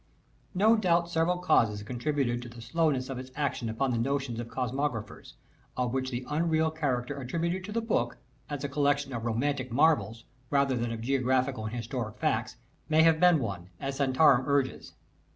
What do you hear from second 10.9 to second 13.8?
of geographical and historical facts, may have been one,